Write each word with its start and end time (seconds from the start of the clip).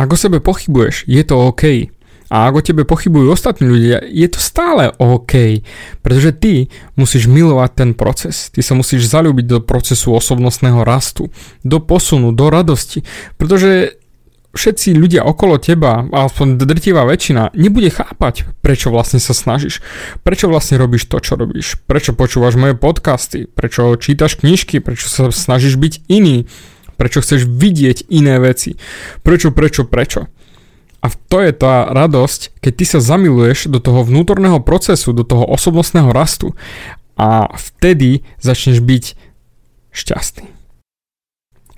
Ak 0.00 0.08
o 0.08 0.16
sebe 0.16 0.40
pochybuješ, 0.40 1.04
je 1.04 1.20
to 1.20 1.36
OK. 1.36 1.92
A 2.30 2.46
ak 2.48 2.54
o 2.56 2.64
tebe 2.64 2.88
pochybujú 2.88 3.28
ostatní 3.28 3.68
ľudia, 3.68 4.00
je 4.06 4.24
to 4.30 4.40
stále 4.40 4.94
OK, 4.96 5.60
pretože 6.00 6.30
ty 6.40 6.52
musíš 6.96 7.28
milovať 7.28 7.70
ten 7.74 7.90
proces. 7.92 8.48
Ty 8.54 8.64
sa 8.64 8.78
musíš 8.78 9.10
zalúbiť 9.12 9.44
do 9.44 9.58
procesu 9.60 10.14
osobnostného 10.16 10.86
rastu, 10.86 11.28
do 11.66 11.82
posunu, 11.82 12.32
do 12.32 12.48
radosti, 12.48 13.04
pretože 13.34 14.00
všetci 14.54 14.96
ľudia 14.96 15.26
okolo 15.26 15.58
teba, 15.58 16.06
aspoň 16.06 16.58
drtivá 16.64 17.04
väčšina, 17.06 17.54
nebude 17.54 17.90
chápať, 17.90 18.48
prečo 18.64 18.90
vlastne 18.94 19.22
sa 19.22 19.34
snažíš, 19.34 19.78
prečo 20.26 20.50
vlastne 20.50 20.78
robíš 20.78 21.06
to, 21.06 21.22
čo 21.22 21.38
robíš, 21.38 21.78
prečo 21.86 22.14
počúvaš 22.14 22.58
moje 22.58 22.74
podcasty, 22.74 23.46
prečo 23.46 23.94
čítaš 23.98 24.38
knižky, 24.38 24.82
prečo 24.82 25.06
sa 25.06 25.30
snažíš 25.30 25.78
byť 25.78 26.08
iný, 26.10 26.50
prečo 27.00 27.24
chceš 27.24 27.48
vidieť 27.48 28.12
iné 28.12 28.36
veci, 28.36 28.76
prečo, 29.24 29.48
prečo, 29.48 29.88
prečo. 29.88 30.28
A 31.00 31.08
to 31.08 31.40
je 31.40 31.56
tá 31.56 31.88
radosť, 31.88 32.60
keď 32.60 32.72
ty 32.76 32.84
sa 32.84 33.00
zamiluješ 33.00 33.72
do 33.72 33.80
toho 33.80 34.04
vnútorného 34.04 34.60
procesu, 34.60 35.16
do 35.16 35.24
toho 35.24 35.48
osobnostného 35.48 36.12
rastu 36.12 36.52
a 37.16 37.48
vtedy 37.56 38.20
začneš 38.36 38.84
byť 38.84 39.04
šťastný. 39.96 40.60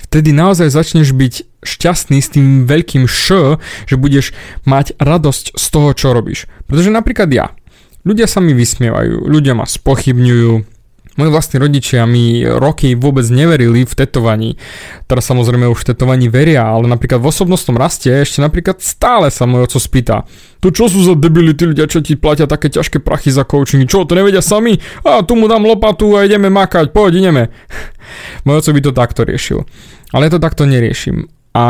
Vtedy 0.03 0.35
naozaj 0.35 0.75
začneš 0.75 1.15
byť 1.15 1.35
šťastný 1.63 2.19
s 2.19 2.29
tým 2.35 2.67
veľkým 2.67 3.07
š, 3.07 3.57
že 3.87 3.97
budeš 3.97 4.35
mať 4.67 4.99
radosť 4.99 5.55
z 5.55 5.67
toho, 5.71 5.95
čo 5.95 6.13
robíš. 6.13 6.51
Pretože 6.67 6.91
napríklad 6.91 7.31
ja. 7.31 7.55
Ľudia 8.03 8.27
sa 8.27 8.43
mi 8.43 8.51
vysmievajú, 8.51 9.31
ľudia 9.31 9.55
ma 9.55 9.63
spochybňujú, 9.63 10.67
Moji 11.13 11.29
vlastní 11.29 11.61
rodičia 11.61 12.09
mi 12.09 12.41
roky 12.41 12.97
vôbec 12.97 13.29
neverili 13.29 13.85
v 13.85 13.93
tetovaní. 13.93 14.57
Teraz 15.05 15.29
samozrejme 15.29 15.69
už 15.69 15.85
v 15.85 15.89
tetovaní 15.93 16.33
veria, 16.33 16.65
ale 16.65 16.89
napríklad 16.89 17.21
v 17.21 17.29
osobnostnom 17.29 17.77
raste 17.77 18.09
ešte 18.09 18.41
napríklad 18.41 18.81
stále 18.81 19.29
sa 19.29 19.45
môj 19.45 19.69
oco 19.69 19.77
spýta. 19.77 20.25
To 20.65 20.73
čo 20.73 20.89
sú 20.89 21.05
za 21.05 21.13
debility 21.13 21.69
ľudia, 21.69 21.85
čo 21.85 22.01
ti 22.01 22.17
platia 22.17 22.49
také 22.49 22.73
ťažké 22.73 23.05
prachy 23.05 23.29
za 23.29 23.45
coaching? 23.45 23.85
Čo, 23.85 24.09
to 24.09 24.17
nevedia 24.17 24.41
sami? 24.41 24.81
A 25.05 25.21
tu 25.21 25.37
mu 25.37 25.53
dám 25.53 25.69
lopatu 25.69 26.17
a 26.17 26.25
ideme 26.25 26.49
makať, 26.49 26.97
poď, 26.97 27.21
ideme. 27.21 27.53
môj 28.49 28.65
oco 28.65 28.71
by 28.73 28.81
to 28.81 28.93
takto 28.97 29.21
riešil. 29.29 29.69
Ale 30.17 30.33
ja 30.33 30.33
to 30.33 30.41
takto 30.41 30.65
neriešim. 30.65 31.29
A 31.53 31.65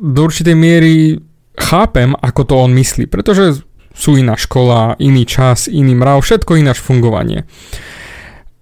do 0.00 0.24
určitej 0.24 0.56
miery 0.56 1.20
chápem, 1.60 2.16
ako 2.16 2.42
to 2.48 2.54
on 2.56 2.72
myslí, 2.72 3.12
pretože 3.12 3.60
sú 3.96 4.16
iná 4.16 4.36
škola, 4.36 4.96
iný 5.00 5.24
čas, 5.24 5.68
iný 5.68 5.96
mrav, 5.96 6.20
všetko 6.20 6.60
ináč 6.60 6.80
fungovanie. 6.80 7.48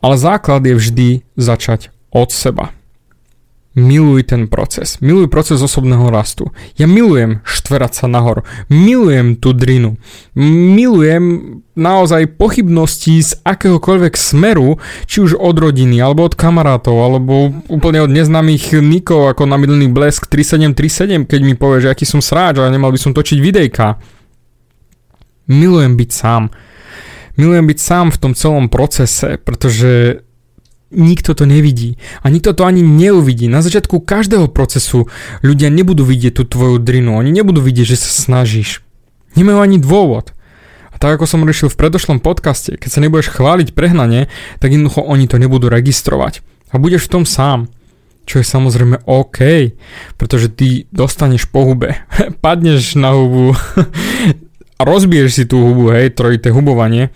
Ale 0.05 0.20
základ 0.20 0.60
je 0.69 0.77
vždy 0.77 1.08
začať 1.41 1.88
od 2.12 2.28
seba. 2.28 2.77
Miluj 3.74 4.30
ten 4.30 4.46
proces. 4.46 5.02
Miluj 5.02 5.27
proces 5.27 5.58
osobného 5.58 6.06
rastu. 6.06 6.52
Ja 6.78 6.86
milujem 6.86 7.42
štverať 7.42 7.92
sa 7.98 8.06
nahor. 8.06 8.46
Milujem 8.70 9.34
tú 9.34 9.50
drinu. 9.50 9.98
Milujem 10.38 11.58
naozaj 11.74 12.38
pochybnosti 12.38 13.19
z 13.19 13.34
akéhokoľvek 13.42 14.14
smeru, 14.14 14.78
či 15.11 15.27
už 15.27 15.34
od 15.34 15.58
rodiny, 15.58 15.98
alebo 15.98 16.22
od 16.22 16.39
kamarátov, 16.39 16.94
alebo 17.02 17.50
úplne 17.66 18.06
od 18.06 18.14
neznámych 18.14 18.78
nikov, 18.78 19.34
ako 19.34 19.50
na 19.50 19.58
milený 19.58 19.91
blesk 19.91 20.30
3737, 20.30 21.27
keď 21.27 21.41
mi 21.42 21.58
povie, 21.58 21.83
že 21.83 21.91
aký 21.91 22.06
som 22.06 22.22
sráč 22.22 22.62
a 22.62 22.70
nemal 22.70 22.94
by 22.94 23.00
som 23.00 23.11
točiť 23.11 23.42
videjka. 23.42 23.98
Milujem 25.50 25.98
byť 25.98 26.11
sám 26.14 26.52
milujem 27.36 27.66
byť 27.66 27.78
sám 27.78 28.06
v 28.14 28.20
tom 28.20 28.32
celom 28.32 28.66
procese, 28.70 29.38
pretože 29.40 30.24
nikto 30.94 31.34
to 31.34 31.44
nevidí. 31.44 31.98
A 32.22 32.30
nikto 32.30 32.54
to 32.54 32.64
ani 32.64 32.80
neuvidí. 32.80 33.50
Na 33.50 33.60
začiatku 33.60 34.00
každého 34.00 34.48
procesu 34.48 35.10
ľudia 35.42 35.68
nebudú 35.68 36.06
vidieť 36.06 36.40
tú 36.40 36.44
tvoju 36.46 36.78
drinu. 36.78 37.18
Oni 37.18 37.34
nebudú 37.34 37.60
vidieť, 37.60 37.86
že 37.94 37.98
sa 37.98 38.10
snažíš. 38.10 38.80
Nemajú 39.34 39.58
ani 39.58 39.78
dôvod. 39.82 40.30
A 40.94 40.96
tak 41.02 41.18
ako 41.18 41.27
som 41.27 41.42
riešil 41.42 41.66
v 41.74 41.78
predošlom 41.78 42.22
podcaste, 42.22 42.78
keď 42.78 42.90
sa 42.90 43.02
nebudeš 43.02 43.34
chváliť 43.34 43.74
prehnane, 43.74 44.30
tak 44.62 44.70
jednoducho 44.70 45.02
oni 45.02 45.27
to 45.27 45.42
nebudú 45.42 45.66
registrovať. 45.66 46.46
A 46.70 46.78
budeš 46.78 47.11
v 47.11 47.12
tom 47.18 47.24
sám. 47.27 47.66
Čo 48.24 48.40
je 48.40 48.46
samozrejme 48.46 49.05
OK, 49.05 49.77
pretože 50.16 50.48
ty 50.48 50.89
dostaneš 50.89 51.45
po 51.45 51.68
hube, 51.68 51.92
padneš 52.45 52.96
na 52.96 53.12
hubu, 53.12 53.52
a 54.79 54.83
rozbiješ 54.83 55.30
si 55.30 55.45
tú 55.46 55.62
hubu, 55.62 55.95
hej, 55.95 56.14
trojité 56.14 56.51
hubovanie, 56.51 57.14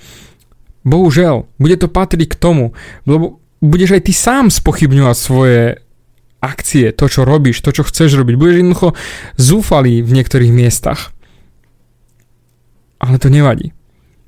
bohužiaľ, 0.86 1.50
bude 1.58 1.76
to 1.76 1.90
patriť 1.90 2.34
k 2.34 2.40
tomu, 2.40 2.72
lebo 3.04 3.42
budeš 3.58 3.98
aj 3.98 4.02
ty 4.06 4.12
sám 4.14 4.46
spochybňovať 4.48 5.16
svoje 5.18 5.60
akcie, 6.38 6.94
to, 6.94 7.10
čo 7.10 7.26
robíš, 7.26 7.58
to, 7.62 7.74
čo 7.74 7.82
chceš 7.82 8.14
robiť. 8.14 8.34
Budeš 8.38 8.56
jednoducho 8.62 8.88
zúfalý 9.34 10.06
v 10.06 10.10
niektorých 10.14 10.54
miestach. 10.54 11.10
Ale 13.02 13.18
to 13.18 13.30
nevadí. 13.30 13.74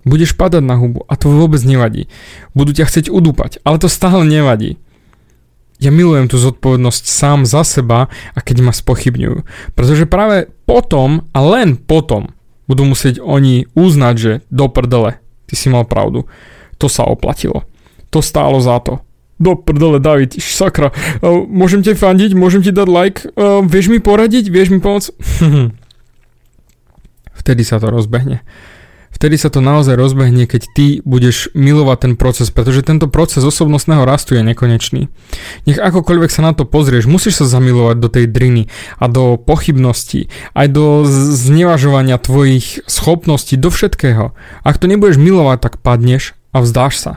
Budeš 0.02 0.34
padať 0.34 0.64
na 0.64 0.80
hubu 0.80 1.04
a 1.06 1.14
to 1.14 1.30
vôbec 1.30 1.60
nevadí. 1.62 2.10
Budú 2.56 2.72
ťa 2.74 2.88
chcieť 2.88 3.06
udúpať, 3.12 3.62
ale 3.62 3.78
to 3.78 3.86
stále 3.86 4.26
nevadí. 4.26 4.80
Ja 5.80 5.88
milujem 5.88 6.28
tú 6.28 6.36
zodpovednosť 6.36 7.04
sám 7.08 7.48
za 7.48 7.64
seba 7.64 8.12
a 8.36 8.38
keď 8.42 8.68
ma 8.68 8.72
spochybňujú. 8.74 9.48
Pretože 9.72 10.04
práve 10.04 10.52
potom 10.68 11.24
a 11.32 11.38
len 11.40 11.78
potom 11.78 12.32
budú 12.70 12.86
musieť 12.86 13.18
oni 13.18 13.66
uznať, 13.74 14.14
že 14.14 14.32
do 14.54 14.70
prdele, 14.70 15.18
ty 15.50 15.58
si 15.58 15.66
mal 15.66 15.82
pravdu. 15.82 16.30
To 16.78 16.86
sa 16.86 17.02
oplatilo. 17.02 17.66
To 18.14 18.22
stálo 18.22 18.62
za 18.62 18.78
to. 18.78 19.02
Do 19.42 19.58
prdele, 19.58 19.98
David, 19.98 20.38
sakra. 20.38 20.94
Uh, 21.18 21.42
môžem 21.50 21.82
ti 21.82 21.98
fandiť, 21.98 22.38
môžem 22.38 22.62
ti 22.62 22.70
dať 22.70 22.86
like, 22.86 23.26
uh, 23.34 23.58
vieš 23.66 23.90
mi 23.90 23.98
poradiť, 23.98 24.46
vieš 24.46 24.70
mi 24.70 24.78
pomôcť? 24.78 25.10
Vtedy 27.42 27.66
sa 27.66 27.82
to 27.82 27.90
rozbehne 27.90 28.46
vtedy 29.20 29.36
sa 29.36 29.52
to 29.52 29.60
naozaj 29.60 30.00
rozbehne, 30.00 30.48
keď 30.48 30.62
ty 30.72 30.86
budeš 31.04 31.52
milovať 31.52 32.08
ten 32.08 32.14
proces, 32.16 32.48
pretože 32.48 32.80
tento 32.80 33.04
proces 33.04 33.44
osobnostného 33.44 34.08
rastu 34.08 34.32
je 34.32 34.40
nekonečný. 34.40 35.12
Nech 35.68 35.76
akokoľvek 35.76 36.32
sa 36.32 36.40
na 36.40 36.56
to 36.56 36.64
pozrieš, 36.64 37.04
musíš 37.04 37.44
sa 37.44 37.46
zamilovať 37.52 37.96
do 38.00 38.08
tej 38.08 38.32
driny 38.32 38.72
a 38.96 39.12
do 39.12 39.36
pochybností, 39.36 40.32
aj 40.56 40.66
do 40.72 41.04
znevažovania 41.36 42.16
tvojich 42.16 42.80
schopností, 42.88 43.60
do 43.60 43.68
všetkého. 43.68 44.32
Ak 44.64 44.80
to 44.80 44.88
nebudeš 44.88 45.20
milovať, 45.20 45.68
tak 45.68 45.84
padneš 45.84 46.32
a 46.56 46.64
vzdáš 46.64 46.96
sa. 46.96 47.12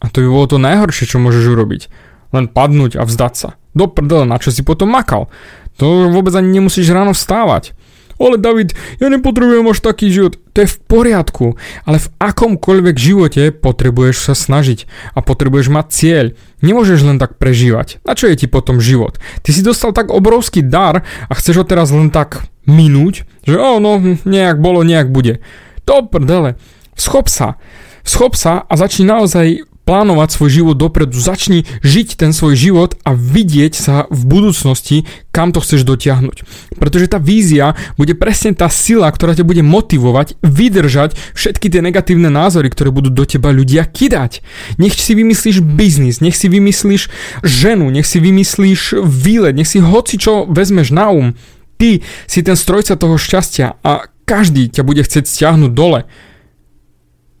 A 0.00 0.08
to 0.08 0.24
by 0.24 0.28
bolo 0.32 0.46
to 0.48 0.56
najhoršie, 0.56 1.04
čo 1.04 1.20
môžeš 1.20 1.52
urobiť. 1.52 1.92
Len 2.32 2.48
padnúť 2.48 2.96
a 2.96 3.04
vzdať 3.04 3.34
sa. 3.36 3.48
Do 3.76 3.92
prdele, 3.92 4.24
na 4.24 4.40
čo 4.40 4.48
si 4.48 4.64
potom 4.64 4.88
makal. 4.88 5.28
To 5.76 6.08
vôbec 6.08 6.32
ani 6.32 6.48
nemusíš 6.60 6.88
ráno 6.96 7.12
vstávať. 7.12 7.76
Ale 8.18 8.38
David, 8.38 8.72
ja 9.02 9.10
nepotrebujem 9.10 9.66
až 9.66 9.82
taký 9.82 10.10
život. 10.10 10.38
To 10.54 10.62
je 10.62 10.70
v 10.70 10.78
poriadku, 10.86 11.46
ale 11.82 11.98
v 11.98 12.10
akomkoľvek 12.22 12.96
živote 12.96 13.50
potrebuješ 13.50 14.30
sa 14.30 14.34
snažiť 14.38 14.86
a 15.14 15.18
potrebuješ 15.18 15.66
mať 15.70 15.86
cieľ. 15.90 16.26
Nemôžeš 16.62 17.02
len 17.02 17.18
tak 17.18 17.42
prežívať. 17.42 17.98
Na 18.06 18.14
čo 18.14 18.30
je 18.30 18.38
ti 18.38 18.46
potom 18.46 18.78
život? 18.78 19.18
Ty 19.42 19.50
si 19.50 19.66
dostal 19.66 19.90
tak 19.90 20.14
obrovský 20.14 20.62
dar 20.62 21.02
a 21.02 21.32
chceš 21.34 21.62
ho 21.62 21.64
teraz 21.66 21.90
len 21.90 22.14
tak 22.14 22.46
minúť, 22.70 23.26
že 23.44 23.58
oh, 23.58 23.82
no, 23.82 23.98
nejak 24.24 24.62
bolo, 24.62 24.86
nejak 24.86 25.10
bude. 25.10 25.42
To 25.84 26.06
prdele. 26.06 26.56
Schop 26.94 27.26
sa. 27.26 27.58
Schop 28.06 28.38
sa 28.38 28.62
a 28.64 28.72
začni 28.78 29.10
naozaj 29.10 29.73
plánovať 29.84 30.28
svoj 30.32 30.50
život 30.50 30.76
dopredu, 30.80 31.16
začni 31.16 31.68
žiť 31.84 32.16
ten 32.16 32.32
svoj 32.32 32.56
život 32.56 32.96
a 33.04 33.12
vidieť 33.12 33.72
sa 33.76 33.96
v 34.08 34.22
budúcnosti, 34.24 35.04
kam 35.30 35.52
to 35.52 35.60
chceš 35.60 35.84
dotiahnuť. 35.84 36.44
Pretože 36.80 37.06
tá 37.12 37.20
vízia 37.20 37.76
bude 38.00 38.16
presne 38.16 38.56
tá 38.56 38.72
sila, 38.72 39.12
ktorá 39.12 39.36
ťa 39.36 39.44
bude 39.44 39.60
motivovať 39.60 40.40
vydržať 40.40 41.16
všetky 41.36 41.68
tie 41.68 41.84
negatívne 41.84 42.32
názory, 42.32 42.72
ktoré 42.72 42.88
budú 42.88 43.12
do 43.12 43.28
teba 43.28 43.52
ľudia 43.52 43.84
kidať. 43.84 44.40
Nech 44.80 44.96
si 44.96 45.12
vymyslíš 45.12 45.60
biznis, 45.60 46.24
nech 46.24 46.34
si 46.34 46.48
vymyslíš 46.48 47.12
ženu, 47.44 47.92
nech 47.92 48.08
si 48.08 48.18
vymyslíš 48.18 49.04
výlet, 49.04 49.52
nech 49.52 49.68
si 49.68 49.84
hoci 49.84 50.16
čo 50.16 50.48
vezmeš 50.48 50.90
na 50.90 51.12
um. 51.12 51.28
Ty 51.76 52.00
si 52.30 52.40
ten 52.40 52.56
strojca 52.56 52.96
toho 52.96 53.18
šťastia 53.20 53.82
a 53.82 54.08
každý 54.24 54.72
ťa 54.72 54.82
bude 54.86 55.04
chcieť 55.04 55.28
stiahnuť 55.28 55.72
dole, 55.74 56.08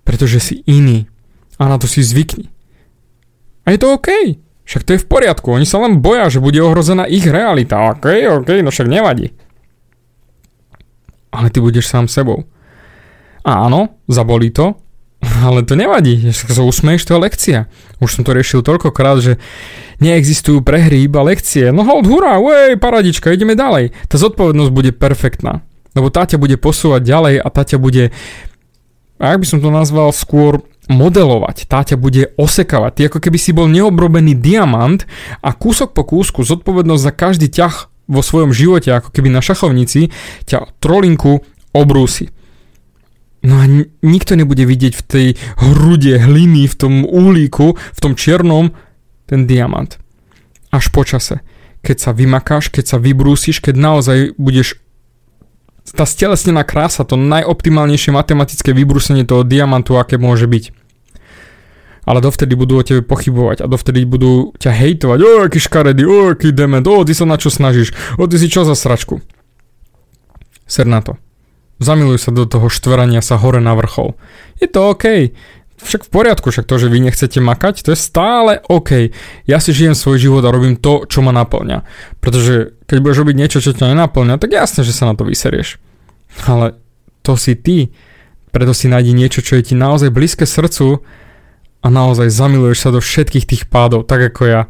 pretože 0.04 0.38
si 0.42 0.54
iný, 0.68 1.08
a 1.58 1.62
na 1.68 1.76
to 1.78 1.86
si 1.86 2.02
zvykni. 2.02 2.50
A 3.64 3.72
je 3.72 3.78
to 3.80 3.96
OK. 3.96 4.08
Však 4.64 4.84
to 4.84 4.90
je 4.96 5.02
v 5.04 5.08
poriadku. 5.08 5.52
Oni 5.52 5.68
sa 5.68 5.80
len 5.84 6.00
boja, 6.00 6.28
že 6.32 6.40
bude 6.40 6.56
ohrozená 6.60 7.04
ich 7.04 7.24
realita. 7.24 7.92
OK, 7.92 8.06
OK, 8.40 8.50
no 8.64 8.72
však 8.72 8.88
nevadí. 8.88 9.32
Ale 11.32 11.52
ty 11.52 11.60
budeš 11.60 11.88
sám 11.88 12.08
sebou. 12.08 12.48
A 13.44 13.68
áno, 13.68 14.00
zabolí 14.08 14.48
to, 14.48 14.80
ale 15.46 15.68
to 15.68 15.76
nevadí. 15.76 16.32
Sa 16.32 16.64
usmeješ, 16.64 17.04
to 17.04 17.16
je 17.16 17.24
lekcia. 17.24 17.58
Už 18.00 18.16
som 18.16 18.22
to 18.24 18.32
riešil 18.32 18.64
toľkokrát, 18.64 19.20
že 19.20 19.32
neexistujú 20.00 20.64
prehry, 20.64 21.04
iba 21.04 21.20
lekcie. 21.20 21.68
No 21.68 21.84
hold, 21.84 22.08
hurá, 22.08 22.40
wej, 22.40 22.80
paradička, 22.80 23.32
ideme 23.32 23.52
ďalej. 23.52 23.92
Tá 24.08 24.16
zodpovednosť 24.16 24.72
bude 24.72 24.90
perfektná. 24.96 25.60
Lebo 25.94 26.10
tá 26.10 26.26
ťa 26.26 26.40
bude 26.40 26.58
posúvať 26.58 27.06
ďalej 27.06 27.34
a 27.38 27.48
tá 27.52 27.62
ťa 27.62 27.78
bude, 27.78 28.10
ak 29.20 29.38
by 29.38 29.46
som 29.46 29.62
to 29.62 29.70
nazval, 29.70 30.10
skôr 30.10 30.64
modelovať, 30.88 31.64
tá 31.64 31.80
ťa 31.80 31.96
bude 31.96 32.32
osekávať. 32.36 32.92
Ty 32.92 33.02
ako 33.12 33.18
keby 33.24 33.38
si 33.40 33.56
bol 33.56 33.70
neobrobený 33.70 34.36
diamant 34.36 35.04
a 35.40 35.56
kúsok 35.56 35.96
po 35.96 36.04
kúsku 36.04 36.44
zodpovednosť 36.44 37.02
za 37.02 37.12
každý 37.12 37.48
ťah 37.48 37.88
vo 38.04 38.20
svojom 38.20 38.52
živote, 38.52 38.92
ako 38.92 39.08
keby 39.08 39.32
na 39.32 39.40
šachovnici, 39.40 40.12
ťa 40.44 40.76
trolinku 40.80 41.40
obrúsi. 41.72 42.28
No 43.44 43.60
a 43.60 43.68
nikto 44.00 44.36
nebude 44.40 44.64
vidieť 44.64 44.94
v 44.96 45.04
tej 45.04 45.26
hrude 45.60 46.16
hliny, 46.16 46.64
v 46.64 46.74
tom 46.76 47.04
uhlíku, 47.04 47.76
v 47.76 47.98
tom 48.00 48.16
čiernom, 48.16 48.72
ten 49.28 49.44
diamant. 49.44 50.00
Až 50.72 50.88
po 50.88 51.04
čase. 51.04 51.44
Keď 51.84 51.96
sa 52.00 52.10
vymakáš, 52.16 52.72
keď 52.72 52.96
sa 52.96 52.98
vybrúsiš, 53.00 53.60
keď 53.60 53.74
naozaj 53.76 54.18
budeš 54.40 54.80
tá 55.94 56.04
stelesnená 56.04 56.66
krása, 56.66 57.06
to 57.06 57.14
najoptimálnejšie 57.14 58.10
matematické 58.10 58.74
vybrúsenie 58.74 59.22
toho 59.22 59.46
diamantu, 59.46 59.96
aké 59.96 60.18
môže 60.18 60.50
byť. 60.50 60.74
Ale 62.04 62.20
dovtedy 62.20 62.52
budú 62.52 62.76
o 62.76 62.84
tebe 62.84 63.00
pochybovať 63.00 63.64
a 63.64 63.70
dovtedy 63.70 64.04
budú 64.04 64.52
ťa 64.60 64.76
hejtovať. 64.76 65.18
O, 65.24 65.30
aký 65.48 65.56
škaredý, 65.56 66.04
o, 66.04 66.36
aký 66.36 66.52
dement, 66.52 66.84
o, 66.84 67.00
ty 67.00 67.16
sa 67.16 67.24
na 67.24 67.40
čo 67.40 67.48
snažíš, 67.48 67.96
o, 68.20 68.28
ty 68.28 68.36
si 68.36 68.52
čo 68.52 68.68
za 68.68 68.76
sračku. 68.76 69.24
Ser 70.68 70.84
na 70.84 71.00
to. 71.00 71.16
Zamiluj 71.80 72.20
sa 72.20 72.30
do 72.30 72.44
toho 72.44 72.68
štverania 72.68 73.24
sa 73.24 73.40
hore 73.40 73.58
na 73.58 73.72
vrchol. 73.72 74.14
Je 74.60 74.68
to 74.68 74.92
OK. 74.92 75.32
Však 75.84 76.08
v 76.08 76.10
poriadku, 76.10 76.48
však 76.48 76.64
to, 76.64 76.80
že 76.80 76.88
vy 76.88 77.04
nechcete 77.04 77.44
makať, 77.44 77.84
to 77.84 77.92
je 77.92 77.98
stále 78.00 78.64
OK. 78.72 79.12
Ja 79.44 79.60
si 79.60 79.76
žijem 79.76 79.92
svoj 79.92 80.16
život 80.16 80.42
a 80.42 80.50
robím 80.50 80.80
to, 80.80 81.04
čo 81.04 81.20
ma 81.20 81.28
naplňa. 81.36 81.84
Pretože 82.24 82.80
keď 82.88 82.96
budeš 83.04 83.20
robiť 83.20 83.36
niečo, 83.36 83.60
čo 83.60 83.76
ťa 83.76 83.92
nenaplňa, 83.92 84.40
tak 84.40 84.56
jasne, 84.56 84.80
že 84.80 84.96
sa 84.96 85.12
na 85.12 85.14
to 85.14 85.28
vyserieš. 85.28 85.76
Ale 86.48 86.80
to 87.20 87.36
si 87.36 87.52
ty. 87.52 87.92
Preto 88.48 88.72
si 88.72 88.88
nájdi 88.88 89.12
niečo, 89.12 89.44
čo 89.44 89.60
je 89.60 89.72
ti 89.72 89.74
naozaj 89.76 90.08
blízke 90.14 90.48
srdcu 90.48 91.04
a 91.84 91.86
naozaj 91.92 92.32
zamiluješ 92.32 92.78
sa 92.80 92.90
do 92.94 93.04
všetkých 93.04 93.44
tých 93.44 93.62
pádov, 93.68 94.08
tak 94.08 94.32
ako 94.32 94.42
ja. 94.48 94.62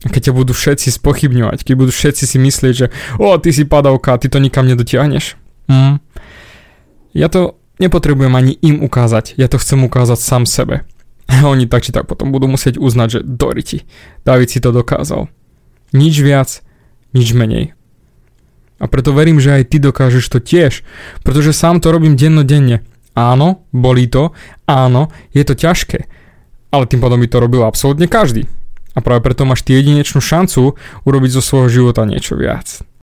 Keď 0.00 0.28
ťa 0.28 0.36
budú 0.36 0.52
všetci 0.56 0.88
spochybňovať, 0.96 1.60
keď 1.60 1.74
budú 1.76 1.92
všetci 1.92 2.24
si 2.24 2.36
myslieť, 2.40 2.74
že 2.74 2.86
o, 3.20 3.36
ty 3.36 3.52
si 3.52 3.68
padavka, 3.68 4.16
ty 4.16 4.32
to 4.32 4.40
nikam 4.40 4.64
nedotiahneš. 4.64 5.36
Mm. 5.68 6.00
Ja 7.12 7.28
to 7.28 7.59
nepotrebujem 7.80 8.36
ani 8.36 8.52
im 8.60 8.84
ukázať, 8.84 9.34
ja 9.40 9.48
to 9.48 9.56
chcem 9.56 9.80
ukázať 9.82 10.18
sám 10.20 10.44
sebe. 10.44 10.84
Oni 11.52 11.64
tak 11.66 11.82
či 11.82 11.90
tak 11.90 12.06
potom 12.06 12.30
budú 12.30 12.46
musieť 12.46 12.76
uznať, 12.76 13.08
že 13.08 13.20
Doriti, 13.24 13.88
David 14.22 14.52
si 14.52 14.60
to 14.60 14.70
dokázal. 14.70 15.32
Nič 15.90 16.14
viac, 16.22 16.62
nič 17.16 17.34
menej. 17.34 17.74
A 18.80 18.88
preto 18.88 19.12
verím, 19.12 19.42
že 19.42 19.60
aj 19.60 19.68
ty 19.68 19.76
dokážeš 19.76 20.24
to 20.32 20.38
tiež, 20.40 20.86
pretože 21.20 21.52
sám 21.52 21.84
to 21.84 21.92
robím 21.92 22.16
dennodenne. 22.16 22.80
Áno, 23.12 23.66
bolí 23.74 24.08
to, 24.08 24.32
áno, 24.64 25.12
je 25.34 25.42
to 25.44 25.52
ťažké, 25.52 26.08
ale 26.72 26.88
tým 26.88 27.02
pádom 27.02 27.20
by 27.20 27.28
to 27.28 27.42
robil 27.42 27.66
absolútne 27.66 28.06
každý. 28.08 28.48
A 28.94 29.04
práve 29.04 29.22
preto 29.22 29.44
máš 29.44 29.62
ty 29.62 29.76
jedinečnú 29.76 30.18
šancu 30.22 30.74
urobiť 31.04 31.30
zo 31.36 31.42
svojho 31.44 31.68
života 31.68 32.08
niečo 32.08 32.34
viac. 32.34 32.82